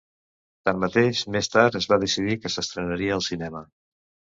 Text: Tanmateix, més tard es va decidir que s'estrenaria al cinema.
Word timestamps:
Tanmateix, 0.69 1.21
més 1.37 1.51
tard 1.57 1.79
es 1.83 1.91
va 1.95 2.01
decidir 2.07 2.41
que 2.41 2.55
s'estrenaria 2.57 3.17
al 3.23 3.27
cinema. 3.33 3.69